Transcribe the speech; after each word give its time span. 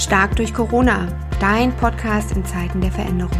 Stark 0.00 0.34
durch 0.36 0.54
Corona, 0.54 1.08
dein 1.40 1.76
Podcast 1.76 2.32
in 2.32 2.42
Zeiten 2.46 2.80
der 2.80 2.90
Veränderung. 2.90 3.38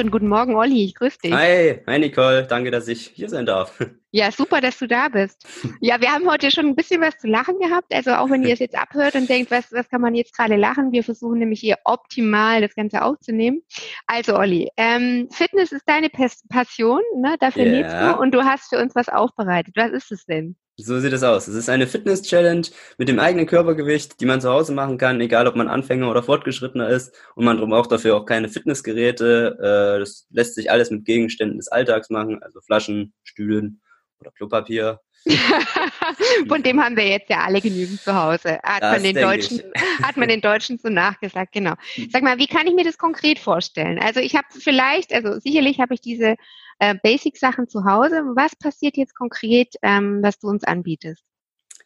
Und 0.00 0.10
guten 0.10 0.26
Morgen, 0.26 0.56
Olli. 0.56 0.84
Ich 0.84 0.96
grüße 0.96 1.18
dich. 1.22 1.32
Hi, 1.32 1.80
hi 1.86 1.98
Nicole. 2.00 2.48
Danke, 2.48 2.72
dass 2.72 2.88
ich 2.88 3.12
hier 3.14 3.28
sein 3.28 3.46
darf. 3.46 3.78
Ja, 4.16 4.30
super, 4.30 4.60
dass 4.60 4.78
du 4.78 4.86
da 4.86 5.08
bist. 5.08 5.44
Ja, 5.80 6.00
wir 6.00 6.12
haben 6.12 6.30
heute 6.30 6.52
schon 6.52 6.66
ein 6.66 6.76
bisschen 6.76 7.00
was 7.00 7.18
zu 7.18 7.26
lachen 7.26 7.58
gehabt. 7.58 7.92
Also 7.92 8.12
auch 8.12 8.30
wenn 8.30 8.44
ihr 8.44 8.52
es 8.52 8.60
jetzt 8.60 8.78
abhört 8.78 9.16
und 9.16 9.28
denkt, 9.28 9.50
was, 9.50 9.72
was 9.72 9.88
kann 9.88 10.00
man 10.00 10.14
jetzt 10.14 10.36
gerade 10.36 10.54
lachen? 10.54 10.92
Wir 10.92 11.02
versuchen 11.02 11.40
nämlich 11.40 11.58
hier 11.58 11.78
optimal 11.84 12.60
das 12.60 12.76
Ganze 12.76 13.02
aufzunehmen. 13.02 13.62
Also 14.06 14.36
Olli, 14.36 14.70
ähm, 14.76 15.26
Fitness 15.32 15.72
ist 15.72 15.82
deine 15.88 16.10
Passion, 16.10 17.00
ne? 17.16 17.34
dafür 17.40 17.64
yeah. 17.64 17.72
lebst 17.72 17.96
du 17.96 18.20
und 18.20 18.32
du 18.32 18.44
hast 18.44 18.68
für 18.68 18.78
uns 18.78 18.94
was 18.94 19.08
aufbereitet. 19.08 19.74
Was 19.76 19.90
ist 19.90 20.12
es 20.12 20.24
denn? 20.26 20.54
So 20.76 20.98
sieht 20.98 21.12
es 21.12 21.22
aus. 21.22 21.46
Es 21.46 21.54
ist 21.54 21.68
eine 21.68 21.86
Fitness-Challenge 21.86 22.66
mit 22.98 23.08
dem 23.08 23.20
eigenen 23.20 23.46
Körpergewicht, 23.46 24.20
die 24.20 24.26
man 24.26 24.40
zu 24.40 24.50
Hause 24.50 24.72
machen 24.72 24.98
kann, 24.98 25.20
egal 25.20 25.46
ob 25.46 25.54
man 25.54 25.68
Anfänger 25.68 26.10
oder 26.10 26.22
Fortgeschrittener 26.24 26.88
ist. 26.88 27.14
Und 27.36 27.44
man 27.44 27.60
braucht 27.60 27.92
dafür 27.92 28.16
auch 28.16 28.26
keine 28.26 28.48
Fitnessgeräte. 28.48 29.56
Äh, 29.60 30.00
das 30.00 30.26
lässt 30.30 30.56
sich 30.56 30.72
alles 30.72 30.90
mit 30.90 31.04
Gegenständen 31.04 31.58
des 31.58 31.68
Alltags 31.68 32.10
machen, 32.10 32.42
also 32.42 32.60
Flaschen, 32.60 33.14
Stühlen 33.22 33.82
oder 34.24 34.32
Klopapier. 34.32 35.00
Von 36.48 36.62
dem 36.62 36.82
haben 36.82 36.96
wir 36.96 37.06
jetzt 37.06 37.30
ja 37.30 37.44
alle 37.44 37.60
genügend 37.60 38.00
zu 38.00 38.14
Hause. 38.14 38.58
Hat 38.62 38.82
man, 38.82 39.02
den 39.02 39.14
Deutschen, 39.14 39.62
hat 40.02 40.16
man 40.16 40.28
den 40.28 40.40
Deutschen 40.40 40.78
so 40.78 40.88
nachgesagt, 40.88 41.52
genau. 41.52 41.74
Sag 42.10 42.22
mal, 42.22 42.38
wie 42.38 42.46
kann 42.46 42.66
ich 42.66 42.74
mir 42.74 42.84
das 42.84 42.98
konkret 42.98 43.38
vorstellen? 43.38 43.98
Also 43.98 44.20
ich 44.20 44.36
habe 44.36 44.46
vielleicht, 44.50 45.14
also 45.14 45.38
sicherlich 45.40 45.80
habe 45.80 45.94
ich 45.94 46.00
diese 46.00 46.36
äh, 46.78 46.94
Basic-Sachen 47.02 47.68
zu 47.68 47.84
Hause. 47.84 48.22
Was 48.34 48.54
passiert 48.56 48.96
jetzt 48.96 49.14
konkret, 49.14 49.74
ähm, 49.82 50.20
was 50.22 50.38
du 50.38 50.48
uns 50.48 50.64
anbietest? 50.64 51.22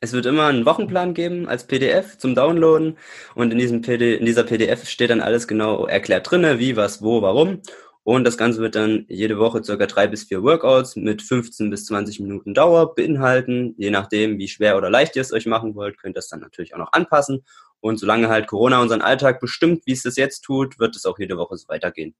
Es 0.00 0.12
wird 0.12 0.26
immer 0.26 0.46
einen 0.46 0.64
Wochenplan 0.64 1.12
geben 1.12 1.48
als 1.48 1.66
PDF 1.66 2.18
zum 2.18 2.36
Downloaden 2.36 2.96
und 3.34 3.52
in, 3.52 3.58
diesem 3.58 3.82
PD, 3.82 4.14
in 4.14 4.26
dieser 4.26 4.44
PDF 4.44 4.88
steht 4.88 5.10
dann 5.10 5.20
alles 5.20 5.48
genau 5.48 5.86
erklärt 5.86 6.30
drinne, 6.30 6.60
wie, 6.60 6.76
was, 6.76 7.02
wo, 7.02 7.20
warum. 7.20 7.62
Und 8.08 8.24
das 8.24 8.38
Ganze 8.38 8.60
wird 8.62 8.74
dann 8.74 9.04
jede 9.10 9.38
Woche 9.38 9.62
circa 9.62 9.84
drei 9.84 10.06
bis 10.06 10.24
vier 10.24 10.42
Workouts 10.42 10.96
mit 10.96 11.20
15 11.20 11.68
bis 11.68 11.84
20 11.84 12.20
Minuten 12.20 12.54
Dauer 12.54 12.94
beinhalten. 12.94 13.74
Je 13.76 13.90
nachdem, 13.90 14.38
wie 14.38 14.48
schwer 14.48 14.78
oder 14.78 14.88
leicht 14.88 15.14
ihr 15.14 15.20
es 15.20 15.30
euch 15.30 15.44
machen 15.44 15.74
wollt, 15.74 15.98
könnt 15.98 16.16
ihr 16.16 16.20
es 16.20 16.28
dann 16.28 16.40
natürlich 16.40 16.72
auch 16.72 16.78
noch 16.78 16.94
anpassen. 16.94 17.44
Und 17.80 17.98
solange 17.98 18.30
halt 18.30 18.46
Corona 18.46 18.80
unseren 18.80 19.02
Alltag 19.02 19.40
bestimmt, 19.40 19.82
wie 19.84 19.92
es 19.92 20.04
das 20.04 20.16
jetzt 20.16 20.40
tut, 20.40 20.78
wird 20.78 20.96
es 20.96 21.04
auch 21.04 21.18
jede 21.18 21.36
Woche 21.36 21.58
so 21.58 21.68
weitergehen. 21.68 22.14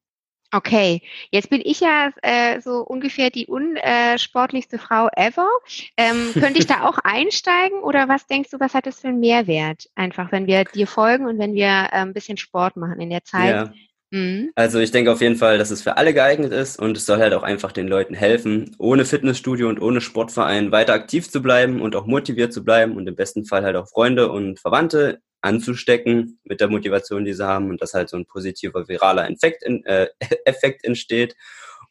Okay, 0.52 1.00
jetzt 1.30 1.48
bin 1.48 1.62
ich 1.64 1.80
ja 1.80 2.10
äh, 2.20 2.60
so 2.60 2.80
ungefähr 2.80 3.30
die 3.30 3.46
unsportlichste 3.46 4.78
Frau 4.78 5.08
ever. 5.16 5.48
Ähm, 5.96 6.32
könnte 6.34 6.58
ich 6.58 6.66
da 6.66 6.82
auch 6.86 6.98
einsteigen 7.02 7.80
oder 7.80 8.10
was 8.10 8.26
denkst 8.26 8.50
du, 8.50 8.60
was 8.60 8.74
hat 8.74 8.84
das 8.84 9.00
für 9.00 9.08
einen 9.08 9.20
Mehrwert? 9.20 9.88
Einfach, 9.94 10.32
wenn 10.32 10.46
wir 10.46 10.64
dir 10.64 10.86
folgen 10.86 11.24
und 11.24 11.38
wenn 11.38 11.54
wir 11.54 11.64
äh, 11.64 11.88
ein 11.92 12.12
bisschen 12.12 12.36
Sport 12.36 12.76
machen 12.76 13.00
in 13.00 13.08
der 13.08 13.24
Zeit. 13.24 13.54
Ja. 13.54 13.72
Mhm. 14.10 14.52
Also 14.54 14.78
ich 14.78 14.90
denke 14.90 15.12
auf 15.12 15.20
jeden 15.20 15.36
Fall, 15.36 15.58
dass 15.58 15.70
es 15.70 15.82
für 15.82 15.98
alle 15.98 16.14
geeignet 16.14 16.52
ist 16.52 16.78
und 16.78 16.96
es 16.96 17.04
soll 17.04 17.18
halt 17.18 17.34
auch 17.34 17.42
einfach 17.42 17.72
den 17.72 17.88
Leuten 17.88 18.14
helfen, 18.14 18.74
ohne 18.78 19.04
Fitnessstudio 19.04 19.68
und 19.68 19.80
ohne 19.82 20.00
Sportverein 20.00 20.72
weiter 20.72 20.94
aktiv 20.94 21.30
zu 21.30 21.42
bleiben 21.42 21.82
und 21.82 21.94
auch 21.94 22.06
motiviert 22.06 22.52
zu 22.52 22.64
bleiben 22.64 22.96
und 22.96 23.06
im 23.06 23.16
besten 23.16 23.44
Fall 23.44 23.64
halt 23.64 23.76
auch 23.76 23.88
Freunde 23.88 24.30
und 24.32 24.60
Verwandte 24.60 25.20
anzustecken 25.42 26.40
mit 26.44 26.60
der 26.60 26.68
Motivation, 26.68 27.24
die 27.24 27.34
sie 27.34 27.46
haben 27.46 27.68
und 27.68 27.82
dass 27.82 27.92
halt 27.94 28.08
so 28.08 28.16
ein 28.16 28.24
positiver 28.26 28.88
viraler 28.88 29.30
Effekt, 29.30 29.62
in, 29.62 29.84
äh, 29.84 30.08
Effekt 30.46 30.84
entsteht 30.84 31.36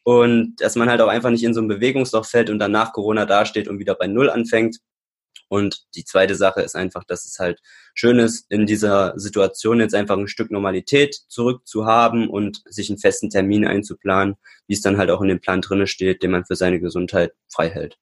und 0.02 0.56
dass 0.60 0.74
man 0.74 0.90
halt 0.90 1.00
auch 1.00 1.08
einfach 1.08 1.30
nicht 1.30 1.44
in 1.44 1.54
so 1.54 1.60
ein 1.60 1.68
Bewegungsloch 1.68 2.26
fällt 2.26 2.50
und 2.50 2.58
dann 2.58 2.72
nach 2.72 2.92
Corona 2.92 3.26
dasteht 3.26 3.68
und 3.68 3.78
wieder 3.78 3.94
bei 3.94 4.08
Null 4.08 4.28
anfängt. 4.28 4.78
Und 5.48 5.84
die 5.94 6.04
zweite 6.04 6.34
Sache 6.34 6.60
ist 6.62 6.74
einfach, 6.74 7.04
dass 7.04 7.24
es 7.24 7.38
halt 7.38 7.60
schön 7.94 8.18
ist, 8.18 8.46
in 8.50 8.66
dieser 8.66 9.18
Situation 9.18 9.80
jetzt 9.80 9.94
einfach 9.94 10.16
ein 10.16 10.28
Stück 10.28 10.50
Normalität 10.50 11.14
zurückzuhaben 11.28 12.28
und 12.28 12.62
sich 12.66 12.90
einen 12.90 12.98
festen 12.98 13.30
Termin 13.30 13.66
einzuplanen, 13.66 14.36
wie 14.66 14.74
es 14.74 14.82
dann 14.82 14.98
halt 14.98 15.10
auch 15.10 15.22
in 15.22 15.28
dem 15.28 15.40
Plan 15.40 15.60
drinne 15.60 15.86
steht, 15.86 16.22
den 16.22 16.32
man 16.32 16.44
für 16.44 16.56
seine 16.56 16.80
Gesundheit 16.80 17.32
frei 17.48 17.70
hält. 17.70 17.98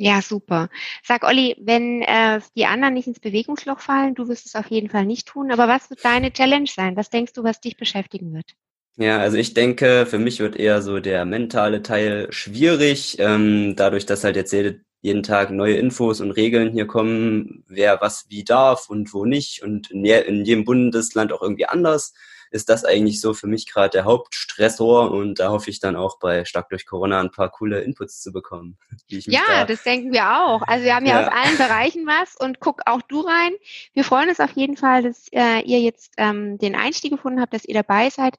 Ja, 0.00 0.22
super. 0.22 0.68
Sag 1.02 1.24
Olli, 1.24 1.56
wenn 1.58 2.02
äh, 2.02 2.40
die 2.56 2.66
anderen 2.66 2.94
nicht 2.94 3.08
ins 3.08 3.18
Bewegungsloch 3.18 3.80
fallen, 3.80 4.14
du 4.14 4.28
wirst 4.28 4.46
es 4.46 4.54
auf 4.54 4.68
jeden 4.68 4.90
Fall 4.90 5.04
nicht 5.04 5.26
tun, 5.26 5.50
aber 5.50 5.66
was 5.66 5.90
wird 5.90 6.04
deine 6.04 6.32
Challenge 6.32 6.68
sein? 6.68 6.96
Was 6.96 7.10
denkst 7.10 7.32
du, 7.32 7.42
was 7.42 7.60
dich 7.60 7.76
beschäftigen 7.76 8.32
wird? 8.32 8.54
Ja, 9.00 9.18
also 9.18 9.36
ich 9.36 9.54
denke, 9.54 10.06
für 10.06 10.18
mich 10.18 10.40
wird 10.40 10.56
eher 10.56 10.82
so 10.82 10.98
der 10.98 11.24
mentale 11.24 11.82
Teil 11.82 12.26
schwierig, 12.32 13.16
ähm, 13.20 13.74
dadurch, 13.76 14.06
dass 14.06 14.24
halt 14.24 14.34
jetzt 14.34 14.52
jede, 14.52 14.80
jeden 15.08 15.22
Tag 15.22 15.50
neue 15.50 15.76
Infos 15.76 16.20
und 16.20 16.30
Regeln 16.32 16.70
hier 16.70 16.86
kommen, 16.86 17.64
wer 17.66 18.00
was 18.00 18.26
wie 18.28 18.44
darf 18.44 18.88
und 18.88 19.12
wo 19.14 19.24
nicht 19.24 19.62
und 19.62 19.90
in, 19.90 20.04
jedem 20.04 20.64
Bundesland 20.64 21.32
auch 21.32 21.42
irgendwie 21.42 21.66
anders 21.66 22.14
ist 22.50 22.68
das 22.68 22.84
eigentlich 22.84 23.20
so 23.20 23.34
für 23.34 23.46
mich 23.46 23.70
gerade 23.70 23.90
der 23.90 24.04
Hauptstressor 24.04 25.10
und 25.10 25.38
da 25.38 25.50
hoffe 25.50 25.70
ich 25.70 25.80
dann 25.80 25.96
auch 25.96 26.18
bei 26.18 26.44
Stark 26.44 26.70
durch 26.70 26.86
Corona 26.86 27.20
ein 27.20 27.30
paar 27.30 27.50
coole 27.50 27.80
Inputs 27.80 28.22
zu 28.22 28.32
bekommen. 28.32 28.78
ja, 29.08 29.42
da 29.48 29.64
das 29.64 29.82
denken 29.82 30.12
wir 30.12 30.30
auch. 30.30 30.62
Also 30.66 30.84
wir 30.84 30.94
haben 30.94 31.06
ja, 31.06 31.20
ja, 31.20 31.26
aus 31.26 31.34
allen 31.34 31.58
Bereichen 31.58 32.06
was 32.06 32.36
und 32.36 32.60
guck 32.60 32.80
auch 32.86 33.02
du 33.02 33.20
rein. 33.20 33.52
Wir 33.92 34.04
freuen 34.04 34.28
uns 34.28 34.40
auf 34.40 34.52
jeden 34.52 34.76
Fall, 34.76 35.02
dass 35.02 35.28
äh, 35.32 35.60
ihr 35.60 35.80
jetzt 35.80 36.14
ähm, 36.16 36.58
den 36.58 36.74
Einstieg 36.74 37.10
gefunden 37.10 37.40
habt, 37.40 37.52
dass 37.52 37.64
ihr 37.64 37.74
dabei 37.74 38.08
seid 38.10 38.38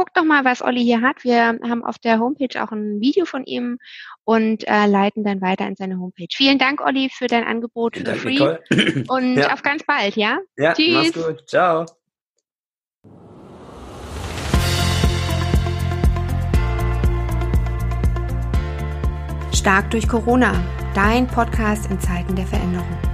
guckt 0.00 0.16
doch 0.16 0.24
mal, 0.24 0.46
was 0.46 0.62
Olli 0.62 0.82
hier 0.82 1.02
hat. 1.02 1.24
Wir 1.24 1.58
haben 1.62 1.84
auf 1.84 1.98
der 1.98 2.20
Homepage 2.20 2.64
auch 2.64 2.72
ein 2.72 3.02
Video 3.02 3.26
von 3.26 3.44
ihm 3.44 3.76
und 4.24 4.66
äh, 4.66 4.86
leiten 4.86 5.24
dann 5.24 5.42
weiter 5.42 5.66
in 5.66 5.76
seine 5.76 5.98
Homepage. 5.98 6.28
Vielen 6.32 6.58
Dank, 6.58 6.80
Olli, 6.80 7.10
für 7.12 7.26
dein 7.26 7.44
Angebot 7.44 7.98
für 7.98 8.14
Free. 8.14 8.38
Und 9.08 9.36
ja. 9.36 9.52
auf 9.52 9.60
ganz 9.62 9.84
bald, 9.84 10.16
ja? 10.16 10.38
Ja, 10.56 10.72
Tschüss. 10.72 11.14
mach's 11.14 11.26
gut. 11.26 11.46
Ciao. 11.46 11.84
Stark 19.52 19.90
durch 19.90 20.08
Corona, 20.08 20.54
dein 20.94 21.26
Podcast 21.26 21.90
in 21.90 22.00
Zeiten 22.00 22.34
der 22.34 22.46
Veränderung. 22.46 23.09